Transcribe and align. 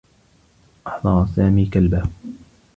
أحضر 0.87 1.25
سامي 1.35 1.65
كلبه. 1.65 2.03